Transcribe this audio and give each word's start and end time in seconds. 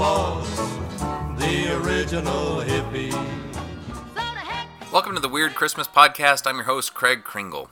The 0.00 1.76
original 1.76 2.62
hippie. 2.62 3.12
Welcome 4.90 5.14
to 5.14 5.20
the 5.20 5.28
Weird 5.28 5.54
Christmas 5.54 5.86
Podcast. 5.86 6.46
I'm 6.46 6.56
your 6.56 6.64
host, 6.64 6.94
Craig 6.94 7.22
Kringle. 7.22 7.68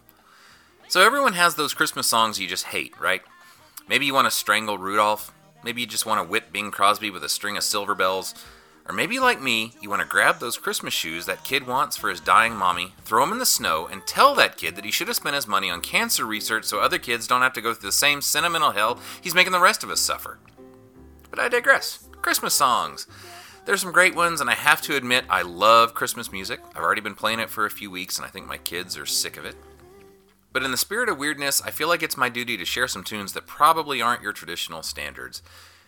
So, 0.89 1.01
everyone 1.01 1.33
has 1.33 1.55
those 1.55 1.73
Christmas 1.73 2.07
songs 2.07 2.39
you 2.39 2.46
just 2.46 2.67
hate, 2.67 2.93
right? 3.01 3.23
Maybe 3.89 4.05
you 4.05 4.13
want 4.13 4.27
to 4.27 4.31
strangle 4.31 4.77
Rudolph. 4.77 5.33
Maybe 5.64 5.81
you 5.81 5.86
just 5.86 6.05
want 6.05 6.22
to 6.22 6.31
whip 6.31 6.53
Bing 6.53 6.71
Crosby 6.71 7.09
with 7.09 7.25
a 7.25 7.31
string 7.31 7.57
of 7.57 7.63
silver 7.63 7.95
bells. 7.95 8.35
Or 8.86 8.95
maybe, 8.95 9.19
like 9.19 9.41
me, 9.41 9.72
you 9.81 9.89
want 9.89 10.03
to 10.03 10.07
grab 10.07 10.39
those 10.39 10.58
Christmas 10.58 10.93
shoes 10.93 11.25
that 11.25 11.45
kid 11.45 11.67
wants 11.67 11.97
for 11.97 12.11
his 12.11 12.21
dying 12.21 12.55
mommy, 12.55 12.93
throw 13.07 13.22
them 13.22 13.33
in 13.33 13.39
the 13.39 13.47
snow, 13.47 13.89
and 13.91 14.07
tell 14.07 14.35
that 14.35 14.58
kid 14.58 14.77
that 14.77 14.85
he 14.85 14.91
should 14.91 15.08
have 15.08 15.17
spent 15.17 15.35
his 15.35 15.49
money 15.49 15.71
on 15.71 15.81
cancer 15.81 16.27
research 16.27 16.67
so 16.67 16.79
other 16.79 16.99
kids 16.99 17.27
don't 17.27 17.41
have 17.41 17.55
to 17.55 17.63
go 17.63 17.72
through 17.72 17.89
the 17.89 17.93
same 17.93 18.21
sentimental 18.21 18.72
hell 18.72 19.00
he's 19.22 19.35
making 19.35 19.53
the 19.53 19.61
rest 19.61 19.83
of 19.83 19.89
us 19.89 20.00
suffer. 20.00 20.39
But 21.31 21.41
I 21.41 21.49
digress. 21.49 22.09
Christmas 22.23 22.55
songs. 22.55 23.07
There's 23.64 23.82
some 23.82 23.93
great 23.93 24.14
ones, 24.14 24.41
and 24.41 24.49
I 24.49 24.55
have 24.55 24.81
to 24.82 24.96
admit, 24.96 25.25
I 25.29 25.43
love 25.43 25.93
Christmas 25.93 26.32
music. 26.32 26.61
I've 26.75 26.82
already 26.82 27.03
been 27.03 27.14
playing 27.14 27.41
it 27.41 27.50
for 27.50 27.67
a 27.67 27.71
few 27.71 27.91
weeks, 27.91 28.17
and 28.17 28.25
I 28.25 28.31
think 28.31 28.46
my 28.46 28.57
kids 28.57 28.96
are 28.96 29.05
sick 29.05 29.36
of 29.36 29.45
it. 29.45 29.57
But 30.53 30.63
in 30.63 30.71
the 30.71 30.79
spirit 30.79 31.11
of 31.11 31.19
weirdness, 31.19 31.61
I 31.61 31.71
feel 31.71 31.89
like 31.89 32.03
it's 32.03 32.17
my 32.17 32.31
duty 32.31 32.56
to 32.56 32.64
share 32.64 32.89
some 32.89 33.05
tunes 33.05 33.34
that 33.34 33.47
probably 33.47 34.00
aren't 34.00 34.22
your 34.22 34.33
traditional 34.33 34.83
standards. 34.83 35.42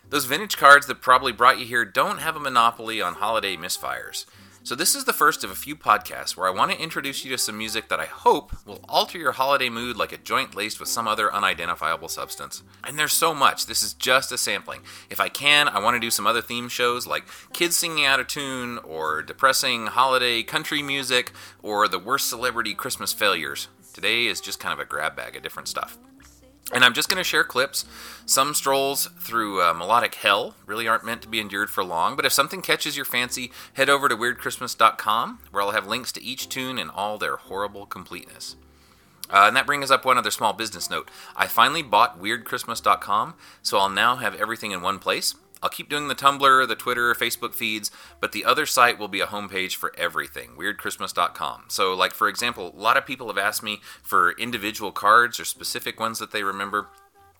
Those 0.09 0.25
vintage 0.25 0.57
cards 0.57 0.85
that 0.87 1.01
probably 1.01 1.31
brought 1.31 1.57
you 1.57 1.65
here 1.65 1.83
don't 1.85 2.19
have 2.19 2.35
a 2.35 2.39
monopoly 2.39 3.01
on 3.01 3.15
holiday 3.15 3.57
misfires. 3.57 4.25
So, 4.63 4.75
this 4.75 4.93
is 4.93 5.05
the 5.05 5.13
first 5.13 5.43
of 5.43 5.49
a 5.49 5.55
few 5.55 5.75
podcasts 5.75 6.37
where 6.37 6.47
I 6.47 6.51
want 6.51 6.71
to 6.71 6.79
introduce 6.79 7.25
you 7.25 7.31
to 7.31 7.37
some 7.39 7.57
music 7.57 7.89
that 7.89 7.99
I 7.99 8.05
hope 8.05 8.51
will 8.63 8.85
alter 8.87 9.17
your 9.17 9.31
holiday 9.31 9.69
mood 9.69 9.97
like 9.97 10.11
a 10.11 10.19
joint 10.19 10.53
laced 10.53 10.79
with 10.79 10.87
some 10.87 11.07
other 11.07 11.33
unidentifiable 11.33 12.07
substance. 12.07 12.61
And 12.83 12.97
there's 12.97 13.11
so 13.11 13.33
much, 13.33 13.65
this 13.65 13.81
is 13.81 13.95
just 13.95 14.31
a 14.31 14.37
sampling. 14.37 14.81
If 15.09 15.19
I 15.19 15.29
can, 15.29 15.67
I 15.67 15.79
want 15.79 15.95
to 15.95 15.99
do 15.99 16.11
some 16.11 16.27
other 16.27 16.43
theme 16.43 16.69
shows 16.69 17.07
like 17.07 17.25
kids 17.53 17.75
singing 17.75 18.05
out 18.05 18.19
of 18.19 18.27
tune, 18.27 18.77
or 18.83 19.23
depressing 19.23 19.87
holiday 19.87 20.43
country 20.43 20.83
music, 20.83 21.31
or 21.63 21.87
the 21.87 21.97
worst 21.97 22.29
celebrity 22.29 22.75
Christmas 22.75 23.13
failures. 23.13 23.67
Today 23.93 24.27
is 24.27 24.39
just 24.39 24.59
kind 24.59 24.73
of 24.73 24.79
a 24.79 24.85
grab 24.85 25.15
bag 25.15 25.35
of 25.35 25.41
different 25.41 25.69
stuff. 25.69 25.97
And 26.73 26.85
I'm 26.85 26.93
just 26.93 27.09
going 27.09 27.17
to 27.17 27.23
share 27.23 27.43
clips. 27.43 27.85
Some 28.25 28.53
strolls 28.53 29.07
through 29.19 29.61
uh, 29.61 29.73
melodic 29.73 30.15
hell 30.15 30.55
really 30.65 30.87
aren't 30.87 31.05
meant 31.05 31.21
to 31.23 31.27
be 31.27 31.39
endured 31.39 31.69
for 31.69 31.83
long, 31.83 32.15
but 32.15 32.25
if 32.25 32.31
something 32.31 32.61
catches 32.61 32.95
your 32.95 33.05
fancy, 33.05 33.51
head 33.73 33.89
over 33.89 34.07
to 34.07 34.15
weirdchristmas.com 34.15 35.39
where 35.51 35.63
I'll 35.63 35.71
have 35.71 35.87
links 35.87 36.11
to 36.13 36.23
each 36.23 36.47
tune 36.47 36.77
in 36.77 36.89
all 36.89 37.17
their 37.17 37.35
horrible 37.35 37.85
completeness. 37.85 38.55
Uh, 39.29 39.45
and 39.47 39.55
that 39.55 39.65
brings 39.65 39.91
up 39.91 40.05
one 40.05 40.17
other 40.17 40.31
small 40.31 40.53
business 40.53 40.89
note. 40.89 41.09
I 41.35 41.47
finally 41.47 41.81
bought 41.81 42.21
weirdchristmas.com, 42.21 43.33
so 43.61 43.77
I'll 43.77 43.89
now 43.89 44.17
have 44.17 44.35
everything 44.35 44.71
in 44.71 44.81
one 44.81 44.99
place. 44.99 45.35
I'll 45.63 45.69
keep 45.69 45.89
doing 45.89 46.07
the 46.07 46.15
Tumblr, 46.15 46.67
the 46.67 46.75
Twitter, 46.75 47.13
Facebook 47.13 47.53
feeds, 47.53 47.91
but 48.19 48.31
the 48.31 48.45
other 48.45 48.65
site 48.65 48.97
will 48.97 49.07
be 49.07 49.21
a 49.21 49.27
homepage 49.27 49.75
for 49.75 49.93
everything, 49.97 50.51
weirdchristmas.com. 50.57 51.65
So, 51.67 51.93
like, 51.93 52.13
for 52.13 52.27
example, 52.27 52.73
a 52.75 52.79
lot 52.79 52.97
of 52.97 53.05
people 53.05 53.27
have 53.27 53.37
asked 53.37 53.61
me 53.61 53.79
for 54.01 54.31
individual 54.31 54.91
cards 54.91 55.39
or 55.39 55.45
specific 55.45 55.99
ones 55.99 56.19
that 56.19 56.31
they 56.31 56.43
remember. 56.43 56.87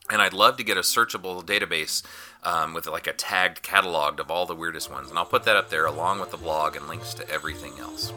And 0.10 0.22
I'd 0.22 0.34
love 0.34 0.58
to 0.58 0.64
get 0.64 0.78
a 0.78 0.82
searchable 0.82 1.44
database 1.44 2.04
um, 2.44 2.74
with 2.74 2.86
like 2.86 3.08
a 3.08 3.14
tagged 3.14 3.62
catalog 3.62 4.20
of 4.20 4.30
all 4.30 4.46
the 4.46 4.56
weirdest 4.56 4.92
ones. 4.92 5.10
And 5.10 5.18
I'll 5.18 5.26
put 5.26 5.44
that 5.44 5.56
up 5.56 5.70
there 5.70 5.86
along 5.86 6.20
with 6.20 6.32
the 6.32 6.38
blog 6.38 6.76
and 6.76 6.88
links 6.88 7.14
to 7.16 7.30
everything 7.30 7.80
else. 7.80 8.12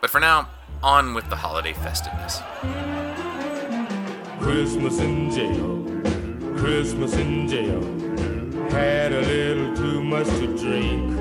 But 0.00 0.10
for 0.10 0.20
now, 0.20 0.48
on 0.82 1.12
with 1.14 1.28
the 1.28 1.36
holiday 1.36 1.72
festiveness. 1.74 2.40
Christmas 4.40 4.98
in 5.00 5.30
jail, 5.30 6.56
Christmas 6.56 7.14
in 7.14 7.48
jail. 7.48 8.09
Had 8.70 9.12
a 9.12 9.20
little 9.20 9.76
too 9.76 10.02
much 10.02 10.26
to 10.26 10.46
drink. 10.56 11.18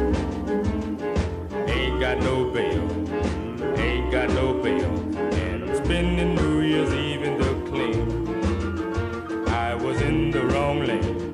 Ain't 1.67 1.99
got 1.99 2.19
no 2.19 2.51
bail, 2.51 2.87
ain't 3.77 4.11
got 4.11 4.29
no 4.29 4.53
bail. 4.53 4.93
And 5.33 5.63
I'm 5.63 5.75
spending 5.83 6.35
New 6.35 6.61
Year's 6.61 6.93
Eve 6.93 7.23
in 7.23 7.37
the 7.39 7.53
clean. 7.69 9.47
I 9.47 9.73
was 9.73 9.99
in 10.01 10.29
the 10.29 10.45
wrong 10.45 10.85
lane, 10.85 11.33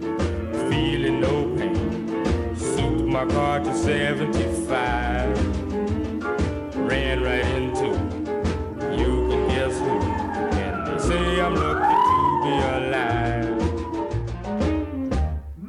feeling 0.69 1.19
no 1.19 1.53
pain. 1.57 2.55
Souped 2.55 3.05
my 3.05 3.25
car 3.25 3.59
to 3.59 3.75
75. 3.75 5.34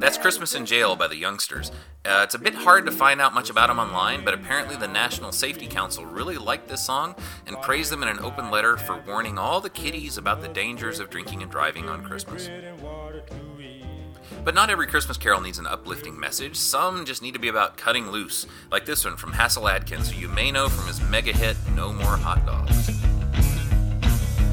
That's 0.07 0.17
Christmas 0.17 0.55
in 0.55 0.65
Jail 0.65 0.95
by 0.95 1.09
the 1.09 1.17
Youngsters. 1.17 1.69
Uh, 2.05 2.21
it's 2.23 2.33
a 2.33 2.39
bit 2.39 2.55
hard 2.55 2.85
to 2.85 2.93
find 2.93 3.19
out 3.19 3.33
much 3.33 3.49
about 3.49 3.67
them 3.67 3.77
online, 3.77 4.23
but 4.23 4.33
apparently 4.33 4.77
the 4.77 4.87
National 4.87 5.33
Safety 5.33 5.67
Council 5.67 6.05
really 6.05 6.37
liked 6.37 6.69
this 6.69 6.85
song 6.85 7.13
and 7.45 7.61
praised 7.61 7.91
them 7.91 8.03
in 8.03 8.07
an 8.07 8.19
open 8.19 8.49
letter 8.49 8.77
for 8.77 9.03
warning 9.05 9.37
all 9.37 9.59
the 9.59 9.69
kiddies 9.69 10.17
about 10.17 10.41
the 10.41 10.47
dangers 10.47 11.01
of 11.01 11.09
drinking 11.09 11.41
and 11.41 11.51
driving 11.51 11.89
on 11.89 12.05
Christmas. 12.05 12.49
But 14.45 14.55
not 14.55 14.69
every 14.69 14.87
Christmas 14.87 15.17
carol 15.17 15.41
needs 15.41 15.59
an 15.59 15.67
uplifting 15.67 16.17
message. 16.17 16.55
Some 16.55 17.03
just 17.03 17.21
need 17.21 17.33
to 17.33 17.39
be 17.39 17.49
about 17.49 17.75
cutting 17.75 18.09
loose, 18.09 18.45
like 18.71 18.85
this 18.85 19.03
one 19.03 19.17
from 19.17 19.33
Hasil 19.33 19.69
Adkins, 19.69 20.09
who 20.09 20.21
you 20.21 20.29
may 20.29 20.53
know 20.53 20.69
from 20.69 20.87
his 20.87 21.01
mega 21.01 21.33
hit 21.33 21.57
No 21.75 21.91
More 21.91 22.15
Hot 22.15 22.45
Dogs. 22.45 22.91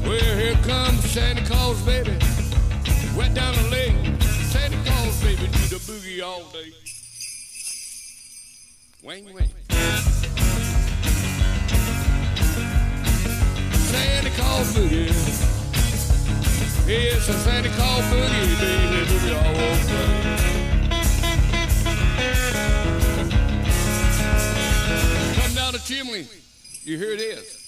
Well, 0.03 0.37
here 0.37 0.55
comes 0.63 1.09
Santa 1.09 1.45
Claus, 1.45 1.81
baby. 1.83 2.11
Wet 3.15 3.33
down 3.33 3.55
the 3.55 3.69
lane. 4.69 4.83
Santa 4.83 4.89
Claus, 4.89 5.21
baby, 5.21 5.47
do 5.47 5.67
the 5.67 5.79
boogie 5.85 6.23
all 6.23 6.43
day. 6.51 6.73
Wang, 9.03 9.25
wang. 9.33 9.49
Santa 13.73 14.29
Claus 14.31 14.73
boogie. 14.73 15.09
It's 16.87 17.29
a 17.29 17.33
Santa 17.33 17.69
Claus 17.69 18.03
boogie, 18.05 18.59
baby, 18.59 19.05
boogie 19.11 19.35
all 19.37 19.53
day. 19.53 19.75
Come 25.41 25.53
down 25.53 25.73
the 25.73 25.79
chimney. 25.79 26.27
You 26.83 26.97
hear 26.97 27.11
it 27.11 27.21
is. 27.21 27.61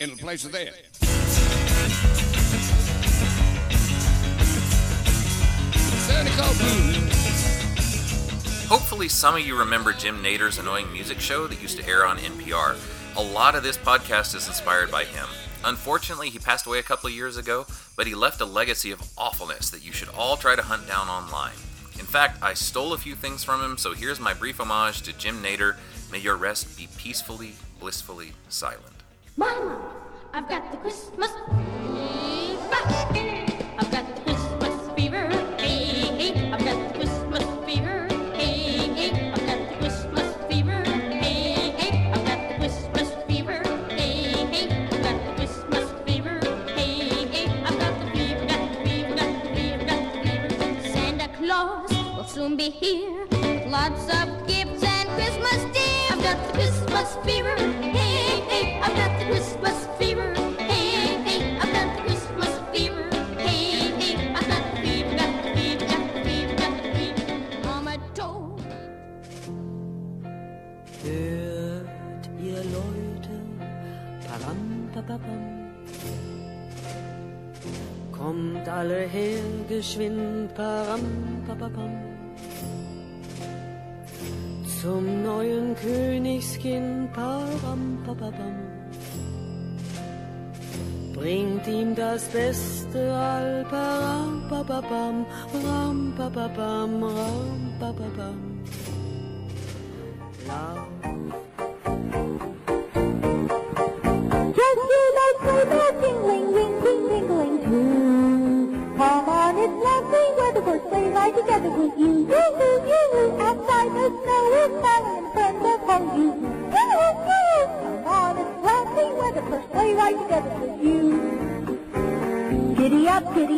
In 0.00 0.10
the 0.10 0.16
place 0.16 0.44
of 0.44 0.52
that. 0.52 0.74
Hopefully, 8.68 9.08
some 9.08 9.36
of 9.36 9.46
you 9.46 9.56
remember 9.56 9.92
Jim 9.92 10.22
Nayder's 10.22 10.58
annoying 10.58 10.92
music 10.92 11.20
show 11.20 11.46
that 11.46 11.62
used 11.62 11.78
to 11.78 11.86
air 11.86 12.04
on 12.04 12.18
NPR. 12.18 12.76
A 13.16 13.22
lot 13.22 13.54
of 13.54 13.62
this 13.62 13.78
podcast 13.78 14.34
is 14.34 14.48
inspired 14.48 14.90
by 14.90 15.04
him. 15.04 15.26
Unfortunately, 15.64 16.30
he 16.30 16.38
passed 16.38 16.66
away 16.66 16.78
a 16.78 16.82
couple 16.82 17.08
of 17.08 17.14
years 17.14 17.36
ago, 17.36 17.66
but 17.96 18.06
he 18.06 18.14
left 18.14 18.40
a 18.40 18.44
legacy 18.44 18.90
of 18.90 19.02
awfulness 19.16 19.70
that 19.70 19.84
you 19.84 19.92
should 19.92 20.08
all 20.10 20.36
try 20.36 20.56
to 20.56 20.62
hunt 20.62 20.86
down 20.88 21.08
online. 21.08 21.54
In 21.98 22.06
fact, 22.06 22.42
I 22.42 22.54
stole 22.54 22.92
a 22.92 22.98
few 22.98 23.14
things 23.14 23.44
from 23.44 23.62
him, 23.62 23.78
so 23.78 23.94
here's 23.94 24.20
my 24.20 24.34
brief 24.34 24.60
homage 24.60 25.02
to 25.02 25.12
Jim 25.12 25.42
Nayder. 25.42 25.76
May 26.10 26.18
your 26.18 26.36
rest 26.36 26.76
be 26.76 26.88
peacefully, 26.96 27.54
blissfully 27.80 28.32
silent. 28.48 29.02
Mama, 29.36 29.80
I've 30.32 30.48
got 30.48 30.70
the 30.70 30.78
Christmas. 30.78 31.30
I've 32.70 33.14
here 52.70 53.26
lots 53.68 54.04
of 54.20 54.46
gifts 54.46 54.82
and 54.82 55.08
Christmas 55.10 55.60
dear. 55.74 56.06
I've 56.10 56.22
got 56.22 56.38
the 56.46 56.52
Christmas 56.54 57.16
fever. 57.24 57.56
Hey, 57.82 58.40
hey, 58.50 58.80
I've 58.80 58.96
got 58.96 59.18
the 59.18 59.24
Christmas 59.26 59.86
fever. 59.98 60.32
Hey, 60.58 61.18
hey, 61.26 61.58
I've 61.58 61.72
got 61.72 61.96
the 61.96 62.02
Christmas 62.02 62.52
fever. 62.72 63.08
Hey, 63.38 63.90
hey, 64.00 64.32
I've 64.34 64.48
got 64.48 64.64
fever, 64.82 65.14
got 65.16 65.32
fever, 65.54 65.86
got 65.86 66.04
fever, 66.24 66.54
got 66.56 66.82
the 66.82 66.88
fever. 66.94 67.26
Mama 67.64 67.96
told 68.14 68.62
Hört 71.02 72.24
ihr 72.40 72.62
Leute, 72.74 73.36
param, 74.26 74.90
papapam. 74.94 75.42
Kommt 78.12 78.68
alle 78.68 79.08
her, 79.14 79.42
geschwind, 79.68 80.54
param, 80.54 81.04
papapam. 81.46 82.15
Zum 84.86 85.24
neuen 85.24 85.74
Königskind, 85.74 87.12
param, 87.12 87.98
papapam. 88.06 88.54
bringt 91.12 91.66
ihm 91.66 91.96
das 91.96 92.22
Beste 92.28 93.00
all 93.12 93.64
param 93.68 94.46
pa 94.48 94.62
pa 94.62 94.80
pam 94.80 95.26
ram 95.64 96.14
pa 96.16 96.28
pa 96.36 96.46
pam 96.56 97.02
ram 97.02 97.60
pa 97.80 97.90
pa 97.98 98.30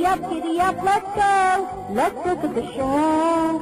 up, 0.08 0.30
giddy 0.30 0.58
up, 0.58 0.76
let's 0.82 1.10
go. 1.14 1.84
Let's 1.90 2.16
look 2.26 2.42
at 2.44 2.54
the 2.54 2.66
show. 2.72 3.60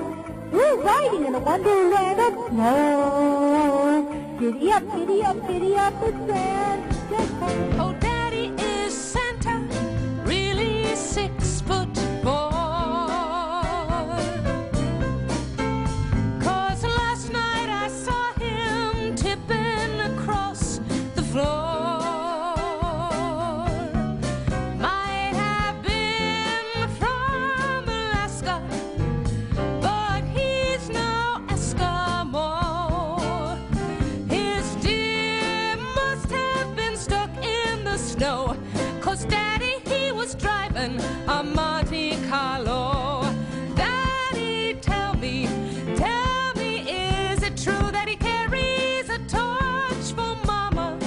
We're 0.53 0.77
riding 0.81 1.27
in 1.27 1.35
a 1.35 1.41
wonderland 1.41 2.21
of 2.21 2.35
snow. 2.49 4.07
Giddy 4.39 4.71
up, 4.71 4.85
giddy 4.95 5.23
up, 5.25 5.49
giddy 5.49 5.75
up, 5.75 5.95
it's 6.03 6.19
grand. 6.27 6.83
Just 7.11 7.33
Oh, 7.83 8.06
snow. 38.17 38.57
Cause 39.01 39.25
Daddy, 39.25 39.79
he 39.85 40.13
was 40.13 40.35
driving 40.35 41.01
a 41.29 41.43
Monte 41.43 42.17
Carlo. 42.29 43.23
Daddy, 43.75 44.75
tell 44.81 45.15
me, 45.15 45.47
tell 45.97 46.55
me, 46.55 46.79
is 46.91 47.43
it 47.43 47.57
true 47.57 47.91
that 47.93 48.09
he 48.09 48.17
carries 48.17 49.09
a 49.11 49.19
torch 49.29 50.13
for 50.15 50.35
Mama 50.47 50.99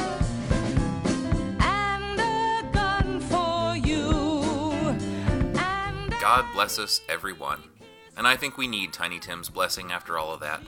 and 1.59 2.19
a 2.19 2.69
gun 2.71 3.19
for 3.21 3.75
you? 3.75 4.11
God 6.21 6.45
bless 6.53 6.77
us, 6.77 7.01
everyone. 7.09 7.63
And 8.17 8.27
I 8.27 8.35
think 8.35 8.57
we 8.57 8.67
need 8.67 8.93
Tiny 8.93 9.19
Tim's 9.19 9.49
blessing 9.49 9.91
after 9.91 10.17
all 10.17 10.33
of 10.33 10.41
that. 10.41 10.61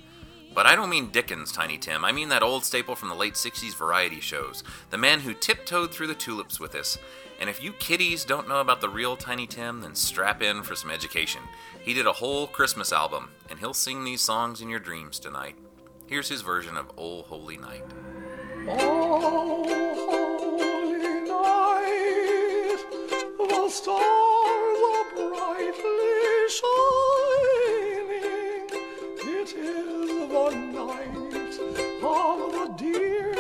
But 0.54 0.66
I 0.66 0.76
don't 0.76 0.90
mean 0.90 1.12
Dickens' 1.12 1.52
Tiny 1.52 1.78
Tim. 1.78 2.04
I 2.04 2.12
mean 2.12 2.30
that 2.30 2.44
old 2.44 2.66
staple 2.66 2.96
from 2.96 3.10
the 3.10 3.16
late 3.16 3.36
60s 3.36 3.76
variety 3.76 4.20
shows. 4.20 4.64
The 4.90 4.98
man 4.98 5.22
who 5.22 5.34
tiptoed 5.34 5.92
through 5.92 6.08
the 6.08 6.16
tulips 6.16 6.60
with 6.60 6.76
us. 6.76 6.98
And 7.40 7.50
if 7.50 7.64
you 7.64 7.72
kiddies 7.74 8.26
don't 8.26 8.48
know 8.48 8.60
about 8.60 8.82
the 8.82 8.90
real 8.90 9.16
Tiny 9.16 9.48
Tim, 9.48 9.82
then 9.82 9.96
strap 9.96 10.42
in 10.44 10.62
for 10.62 10.76
some 10.76 10.92
education. 10.92 11.42
He 11.82 11.94
did 11.94 12.06
a 12.06 12.12
whole 12.12 12.48
Christmas 12.48 12.92
album, 12.92 13.30
and 13.50 13.58
he'll 13.58 13.74
sing 13.74 14.04
these 14.04 14.22
songs 14.22 14.62
in 14.62 14.70
your 14.70 14.80
dreams 14.80 15.20
tonight. 15.20 15.56
Here's 16.06 16.30
his 16.30 16.42
version 16.42 16.76
of 16.78 16.92
Ol' 16.98 17.24
Holy 17.24 17.58
Night. 17.58 17.86
Oh, 18.68 19.64
holy 19.96 21.22
night, 21.22 22.78
the 23.40 23.70
stars 23.70 24.80
are 24.94 25.06
brightly 25.16 26.50
shining. 26.50 27.31
The 30.32 30.50
night 30.50 31.60
of 32.02 32.54
the 32.54 32.74
dear 32.78 33.31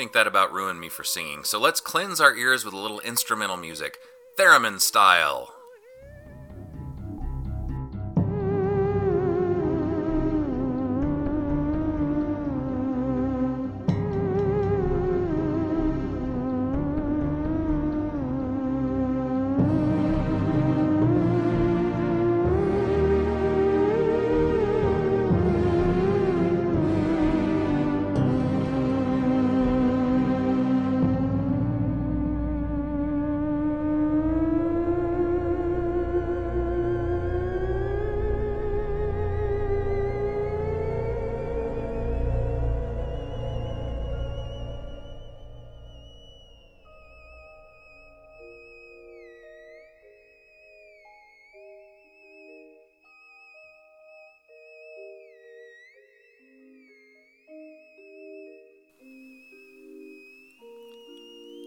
think 0.00 0.12
that 0.14 0.26
about 0.26 0.50
ruined 0.50 0.80
me 0.80 0.88
for 0.88 1.04
singing, 1.04 1.44
so 1.44 1.60
let's 1.60 1.78
cleanse 1.78 2.22
our 2.22 2.34
ears 2.34 2.64
with 2.64 2.72
a 2.72 2.78
little 2.78 3.00
instrumental 3.00 3.58
music, 3.58 3.98
theremin 4.38 4.80
style. 4.80 5.59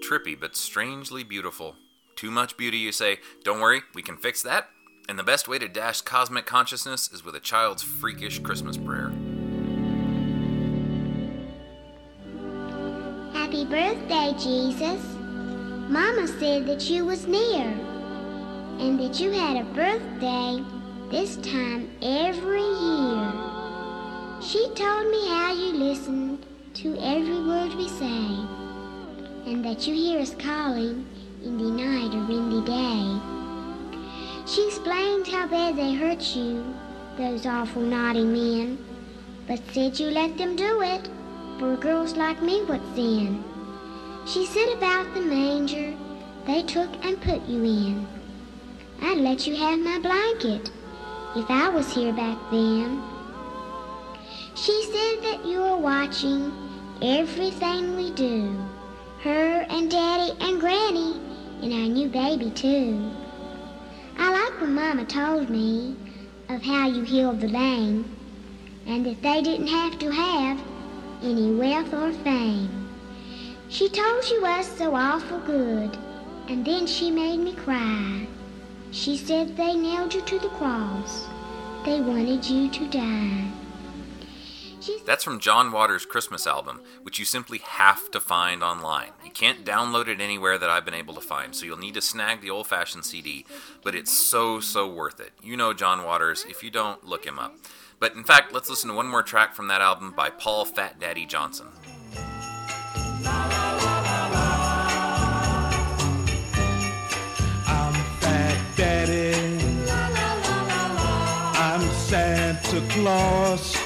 Trippy 0.04 0.38
but 0.38 0.58
strangely 0.58 1.24
beautiful. 1.24 1.78
Too 2.18 2.30
much 2.30 2.58
beauty, 2.58 2.78
you 2.78 2.92
say? 2.92 3.20
Don't 3.46 3.62
worry, 3.62 3.84
we 3.96 4.02
can 4.02 4.18
fix 4.18 4.44
that. 4.44 4.68
And 5.08 5.18
the 5.18 5.24
best 5.24 5.48
way 5.48 5.58
to 5.60 5.70
dash 5.70 6.02
cosmic 6.02 6.46
consciousness 6.46 7.10
is 7.14 7.24
with 7.24 7.36
a 7.36 7.40
child's 7.40 7.84
freakish 7.84 8.40
Christmas 8.40 8.76
prayer. 8.76 9.12
Happy 13.32 13.64
birthday, 13.64 14.34
Jesus. 14.38 15.02
Mama 15.88 16.28
said 16.28 16.66
that 16.68 16.90
you 16.90 17.06
was 17.06 17.26
near 17.26 17.64
and 18.80 19.00
that 19.00 19.22
you 19.22 19.32
had 19.32 19.56
a 19.56 19.64
birthday 19.74 20.62
this 21.12 21.38
time 21.38 21.90
every 22.02 22.62
year. 22.62 23.32
She 24.42 24.68
told 24.76 25.10
me 25.10 25.28
how 25.30 25.54
you 25.54 25.72
listened 25.72 26.46
to 26.74 26.98
every 27.00 27.42
word 27.46 27.74
we 27.76 27.88
say 27.88 28.63
and 29.46 29.64
that 29.66 29.86
you 29.88 29.94
hear 29.94 30.20
us 30.20 30.36
calling 30.36 31.06
in 31.44 31.58
the 31.58 31.72
night 31.72 32.14
or 32.14 32.32
in 32.32 32.50
the 32.50 32.62
day. 32.62 33.34
She 34.46 34.68
explained 34.68 35.28
how 35.28 35.48
bad 35.48 35.76
they 35.76 35.94
hurt 35.94 36.36
you, 36.36 36.64
those 37.18 37.46
awful 37.46 37.82
naughty 37.82 38.24
men, 38.24 38.78
but 39.48 39.60
said 39.72 40.00
you 40.00 40.08
let 40.08 40.38
them 40.38 40.56
do 40.56 40.82
it 40.82 41.10
for 41.60 41.76
girls 41.76 42.16
like 42.16 42.42
me 42.42 42.62
what's 42.64 42.98
in. 42.98 43.44
She 44.26 44.46
said 44.46 44.70
about 44.78 45.14
the 45.14 45.22
manger 45.22 45.94
they 46.46 46.64
took 46.64 46.90
and 47.06 47.22
put 47.22 47.42
you 47.48 47.64
in. 47.64 48.08
I'd 49.02 49.18
let 49.18 49.46
you 49.46 49.56
have 49.56 49.80
my 49.80 50.00
blanket 50.00 50.72
if 51.36 51.50
I 51.50 51.68
was 51.70 51.94
here 51.94 52.14
back 52.14 52.38
then. 52.52 53.02
She 54.56 54.84
said 54.84 55.24
that 55.24 55.46
you 55.46 55.62
are 55.62 55.78
watching 55.78 56.52
everything 57.02 57.98
we 57.98 58.12
do. 58.12 58.56
Her 59.24 59.66
and 59.70 59.90
Daddy 59.90 60.34
and 60.42 60.60
Granny 60.60 61.14
and 61.62 61.72
our 61.72 61.88
new 61.88 62.10
baby, 62.10 62.50
too. 62.50 63.10
I 64.18 64.30
like 64.30 64.60
when 64.60 64.76
Mama 64.76 65.06
told 65.06 65.50
me 65.50 65.96
of 66.50 66.62
how 66.62 66.90
you 66.90 67.04
healed 67.04 67.40
the 67.40 67.48
lame, 67.48 68.04
and 68.86 69.06
that 69.06 69.22
they 69.22 69.42
didn't 69.42 69.68
have 69.68 69.98
to 70.00 70.12
have 70.12 70.60
any 71.24 71.56
wealth 71.56 71.94
or 71.94 72.12
fame. 72.12 72.90
She 73.70 73.88
told 73.88 74.30
you 74.30 74.42
was 74.42 74.68
so 74.68 74.94
awful 74.94 75.40
good, 75.40 75.98
and 76.50 76.66
then 76.66 76.86
she 76.86 77.10
made 77.10 77.40
me 77.40 77.54
cry. 77.54 78.28
She 78.92 79.16
said 79.16 79.56
they 79.56 79.74
nailed 79.74 80.14
you 80.14 80.22
to 80.22 80.38
the 80.38 80.50
cross. 80.50 81.30
They 81.86 82.02
wanted 82.02 82.44
you 82.46 82.70
to 82.70 82.88
die. 82.90 83.63
She 84.84 85.00
That's 85.06 85.24
from 85.24 85.40
John 85.40 85.72
Waters' 85.72 86.06
Christmas 86.06 86.46
album, 86.46 86.82
which 87.04 87.18
you 87.18 87.24
simply 87.24 87.60
have 87.60 88.12
to 88.12 88.20
find 88.20 88.62
online. 88.62 89.12
You 89.24 89.32
can't 89.32 89.64
download 89.64 90.10
it 90.10 90.20
anywhere 90.20 90.58
that 90.58 90.70
I've 90.70 90.84
been 90.84 90.94
able 90.94 91.14
to 91.14 91.22
find, 91.22 91.56
so 91.56 91.66
you'll 91.66 91.78
need 91.78 91.94
to 91.94 92.02
snag 92.02 92.42
the 92.42 92.50
old 92.50 92.68
fashioned 92.68 93.06
CD, 93.06 93.46
but 93.82 93.96
it's 93.96 94.12
so, 94.12 94.60
so 94.60 94.86
worth 94.92 95.22
it. 95.22 95.32
You 95.42 95.56
know 95.56 95.74
John 95.74 96.04
Waters. 96.04 96.46
If 96.50 96.64
you 96.64 96.70
don't, 96.70 97.02
look 97.06 97.26
him 97.26 97.40
up. 97.40 97.56
But 98.00 98.16
in 98.16 98.26
fact, 98.26 98.52
let's 98.52 98.70
listen 98.70 98.90
to 98.90 98.96
one 98.96 99.08
more 99.08 99.24
track 99.24 99.56
from 99.56 99.70
that 99.70 99.80
album 99.80 100.12
by 100.12 100.30
Paul 100.30 100.66
Fat 100.66 101.00
Daddy 101.00 101.26
Johnson. 101.26 101.68
I'm 107.66 107.94
Fat 108.20 108.76
Daddy. 108.76 109.34
I'm 111.56 111.90
Santa 111.94 112.82
Claus. 112.90 113.83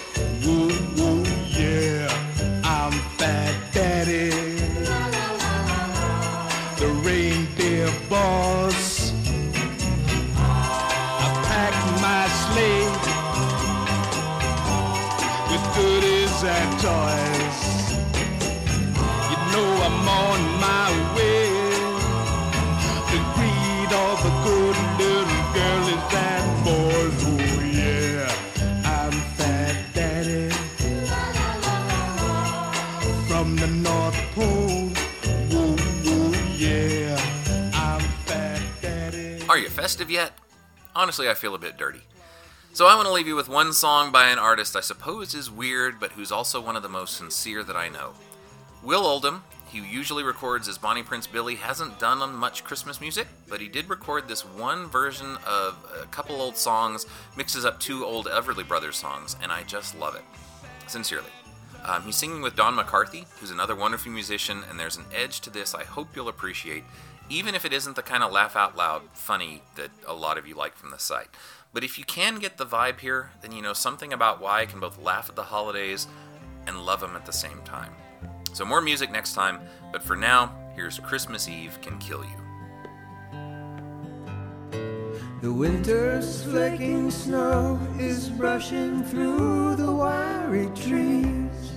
And 16.47 16.79
toys. 16.79 17.59
You 19.31 19.37
know 19.51 19.69
I'm 19.87 20.07
on 20.07 20.39
my 20.61 21.15
way 21.15 21.47
good 24.97 25.27
little 25.43 25.67
boys. 26.63 27.23
Oh 27.25 27.61
yeah, 27.71 28.31
I'm 28.85 29.11
Fat 29.35 29.75
Daddy 29.93 30.49
from 33.27 33.55
the 33.57 33.67
North 33.67 34.15
Pole. 34.33 34.91
Woo 35.51 35.75
woo 36.05 36.35
yeah, 36.55 37.19
I'm 37.73 38.01
Fat 38.25 38.61
Daddy. 38.81 39.43
Are 39.49 39.57
you 39.57 39.69
festive 39.69 40.09
yet? 40.09 40.31
Honestly, 40.95 41.29
I 41.29 41.33
feel 41.33 41.55
a 41.55 41.59
bit 41.59 41.77
dirty. 41.77 42.01
So 42.77 42.85
I 42.85 42.93
want 42.93 43.07
to 43.07 43.11
leave 43.11 43.25
you 43.25 43.35
with 43.35 43.49
one 43.49 43.73
song 43.73 44.11
by 44.11 44.29
an 44.29 44.37
artist 44.37 44.75
I 44.75 44.81
suppose 44.81 45.33
is 45.33 45.49
weird, 45.49 45.99
but 45.99 46.11
who's 46.11 46.31
also 46.31 46.61
one 46.61 46.75
of 46.75 46.83
the 46.83 46.87
most 46.87 47.17
sincere 47.17 47.63
that 47.63 47.75
I 47.75 47.89
know. 47.89 48.11
Will 48.83 49.03
Oldham, 49.03 49.41
who 49.71 49.79
usually 49.79 50.23
records 50.23 50.67
as 50.67 50.77
Bonnie 50.77 51.01
Prince 51.01 51.25
Billy, 51.25 51.55
hasn't 51.55 51.97
done 51.97 52.21
on 52.21 52.35
much 52.35 52.63
Christmas 52.63 53.01
music, 53.01 53.25
but 53.49 53.59
he 53.59 53.67
did 53.67 53.89
record 53.89 54.27
this 54.27 54.45
one 54.45 54.85
version 54.89 55.39
of 55.47 55.75
a 55.99 56.05
couple 56.05 56.39
old 56.39 56.55
songs, 56.55 57.07
mixes 57.35 57.65
up 57.65 57.79
two 57.79 58.05
old 58.05 58.27
Everly 58.27 58.67
Brothers 58.67 58.97
songs, 58.97 59.35
and 59.41 59.51
I 59.51 59.63
just 59.63 59.97
love 59.97 60.13
it. 60.13 60.21
Sincerely. 60.85 61.31
Um, 61.83 62.03
he's 62.03 62.15
singing 62.15 62.43
with 62.43 62.55
Dawn 62.55 62.75
McCarthy, 62.75 63.25
who's 63.39 63.49
another 63.49 63.75
wonderful 63.75 64.11
musician, 64.11 64.63
and 64.69 64.79
there's 64.79 64.97
an 64.97 65.05
edge 65.11 65.39
to 65.41 65.49
this 65.49 65.73
I 65.73 65.83
hope 65.83 66.09
you'll 66.15 66.29
appreciate, 66.29 66.83
even 67.27 67.55
if 67.55 67.65
it 67.65 67.73
isn't 67.73 67.95
the 67.95 68.03
kind 68.03 68.21
of 68.21 68.31
laugh 68.31 68.55
out 68.55 68.77
loud 68.77 69.01
funny 69.13 69.63
that 69.77 69.89
a 70.07 70.13
lot 70.13 70.37
of 70.37 70.47
you 70.47 70.53
like 70.53 70.75
from 70.75 70.91
the 70.91 70.99
site. 70.99 71.29
But 71.73 71.83
if 71.83 71.97
you 71.97 72.05
can 72.05 72.39
get 72.39 72.57
the 72.57 72.65
vibe 72.65 72.99
here, 72.99 73.31
then 73.41 73.51
you 73.51 73.61
know 73.61 73.73
something 73.73 74.13
about 74.13 74.41
why 74.41 74.61
I 74.61 74.65
can 74.65 74.79
both 74.79 74.97
laugh 74.97 75.29
at 75.29 75.35
the 75.35 75.43
holidays 75.43 76.07
and 76.65 76.85
love 76.85 77.01
them 77.01 77.15
at 77.15 77.25
the 77.25 77.33
same 77.33 77.61
time. 77.63 77.93
So, 78.53 78.65
more 78.65 78.81
music 78.81 79.11
next 79.11 79.33
time, 79.33 79.59
but 79.91 80.01
for 80.01 80.15
now, 80.15 80.55
here's 80.75 80.99
Christmas 80.99 81.47
Eve 81.47 81.77
Can 81.81 81.97
Kill 81.99 82.23
You. 82.23 82.47
The 85.41 85.53
winter's 85.53 86.43
flecking 86.43 87.11
snow 87.11 87.79
is 87.99 88.29
brushing 88.29 89.03
through 89.03 89.75
the 89.75 89.91
wiry 89.91 90.71
trees. 90.75 91.73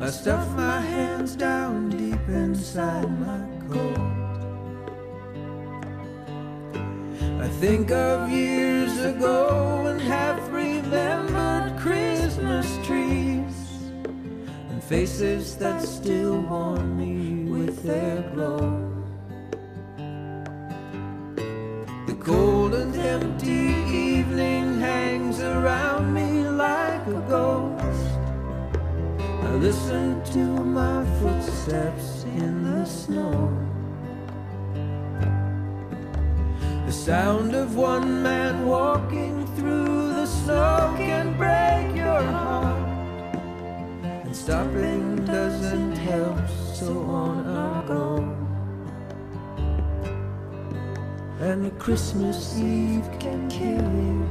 I 0.00 0.10
stuff 0.10 0.46
my 0.56 0.80
hands 0.80 1.36
down 1.36 1.88
deep 1.88 2.28
inside 2.28 3.08
my 3.18 3.46
coat. 3.68 4.20
I 7.40 7.48
think 7.48 7.90
of 7.90 8.30
years 8.30 8.59
ago 9.00 9.86
and 9.86 10.00
half 10.00 10.38
remembered 10.52 11.78
Christmas 11.78 12.66
trees 12.86 13.54
and 14.68 14.82
faces 14.84 15.56
that 15.56 15.80
still 15.80 16.40
warm 16.42 16.98
me 16.98 17.50
with 17.50 17.82
their 17.82 18.22
glow. 18.34 18.86
The 22.06 22.14
cold 22.20 22.74
and 22.74 22.94
empty 22.94 23.74
evening 24.18 24.80
hangs 24.80 25.40
around 25.40 26.12
me 26.12 26.46
like 26.48 27.06
a 27.06 27.24
ghost. 27.28 28.18
I 29.42 29.54
listen 29.54 30.22
to 30.34 30.44
my 30.64 31.04
footsteps 31.20 32.24
in 32.24 32.64
the 32.64 32.84
snow. 32.84 33.69
The 36.90 36.96
sound 36.96 37.54
of 37.54 37.76
one 37.76 38.20
man 38.20 38.66
walking 38.66 39.46
through 39.54 40.12
the 40.12 40.26
snow 40.26 40.92
can 40.98 41.36
break 41.36 41.96
your 41.96 42.20
heart. 42.20 43.38
And 44.02 44.34
stopping 44.34 45.24
doesn't 45.24 45.94
help, 45.94 46.40
so 46.74 46.98
on 47.02 47.46
I 47.46 47.86
go. 47.86 48.36
And 51.38 51.66
a 51.66 51.70
Christmas 51.78 52.58
Eve 52.58 53.08
can 53.20 53.48
kill 53.48 53.88
you 54.08 54.26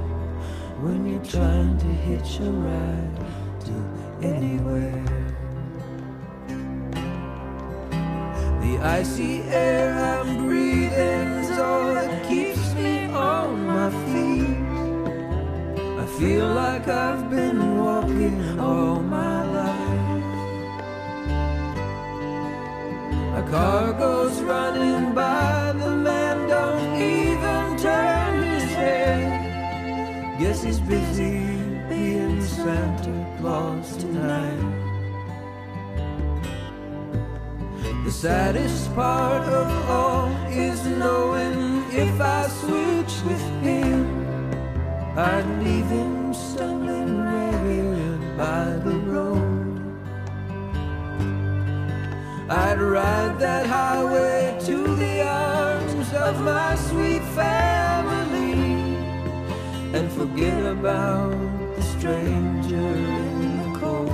when 0.84 1.08
you're 1.10 1.24
trying 1.24 1.78
to 1.78 1.86
hitch 1.86 2.42
a 2.42 2.51
ride 2.51 3.20
to 3.68 4.28
anywhere. 4.28 5.06
The 8.60 8.80
icy 8.84 9.44
air 9.44 9.98
I'm 9.98 10.46
breathing's 10.46 10.88
he's 30.63 30.80
busy 30.80 31.39
being 31.88 32.42
Santa 32.42 33.38
Claus 33.39 33.96
tonight. 33.98 34.80
The 38.04 38.12
saddest 38.12 38.94
part 38.96 39.44
of 39.44 39.68
all 39.89 40.32
is 40.50 40.86
knowing 40.86 41.84
if 41.92 42.20
I 42.20 42.48
switch 42.48 43.13
with 43.25 43.46
him, 43.62 44.01
I'd 45.18 45.46
leave 45.63 45.86
him 45.86 46.34
stumbling 46.34 47.24
ragged 47.24 48.38
by 48.38 48.66
the 48.88 48.98
road. 49.13 49.50
I'd 52.50 52.82
ride 52.82 53.39
that 53.39 53.66
highway 53.66 54.60
to 54.66 54.96
the 54.96 55.22
arms 55.22 56.13
of 56.13 56.42
my 56.42 56.75
sweet 56.75 57.18
forget 60.39 60.65
about 60.65 61.75
the 61.75 61.81
stranger 61.81 62.77
in 62.77 63.58
the 63.58 63.79
cold. 63.79 64.10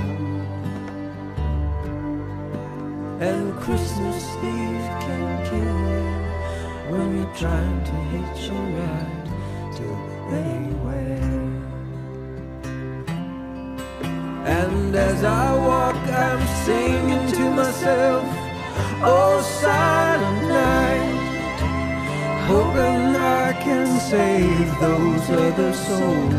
And 3.22 3.54
Christmas 3.58 4.24
Eve 4.38 4.90
can 5.06 5.26
kill 5.50 5.80
you 5.94 6.06
when 6.92 7.18
you're 7.18 7.36
trying 7.36 7.84
to 7.90 7.96
hitch 8.14 8.50
a 8.50 8.60
ride 8.76 9.26
to 9.78 9.86
anywhere. 10.34 11.44
And 14.46 14.96
as 14.96 15.24
I 15.24 15.54
walk, 15.68 15.96
I'm 16.26 16.48
singing 16.66 17.32
to 17.34 17.52
myself, 17.52 18.24
Oh, 19.08 19.42
silent 19.62 20.48
night, 20.48 21.20
hoping 22.48 23.15
can 23.66 24.00
save 24.00 24.80
those 24.80 25.28
other 25.32 25.74
souls. 25.74 26.34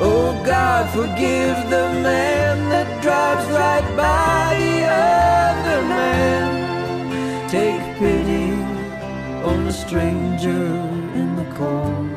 Oh 0.00 0.32
God, 0.46 0.88
forgive 0.98 1.56
the 1.68 1.86
man 2.08 2.56
that 2.70 2.88
drives 3.02 3.46
right 3.62 3.88
by 4.04 4.54
other 4.88 5.82
man. 5.94 6.46
Take 7.50 7.82
pity 7.98 8.52
on 9.50 9.66
the 9.66 9.74
stranger 9.84 10.64
in 11.20 11.28
the 11.36 11.48
corn. 11.58 12.08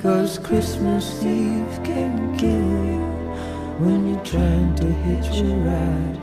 Cause 0.00 0.38
Christmas 0.38 1.22
Eve 1.22 1.80
can 1.84 2.34
kill 2.38 2.72
you 2.90 3.04
when 3.78 4.08
you're 4.08 4.24
trying 4.24 4.74
to 4.76 4.86
hitch 5.06 5.40
a 5.40 5.54
ride 5.68 6.18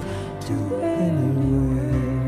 to 0.48 0.56
anywhere. 0.82 2.23